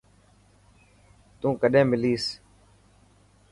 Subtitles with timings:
[1.39, 2.23] تون ڪڏين مليس.